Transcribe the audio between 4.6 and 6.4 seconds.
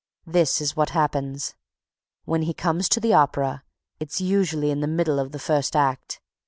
in the middle of the first act.